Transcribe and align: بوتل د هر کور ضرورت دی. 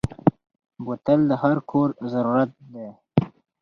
بوتل 0.83 1.19
د 1.29 1.31
هر 1.41 1.57
کور 1.71 1.89
ضرورت 2.13 2.51
دی. 2.73 2.87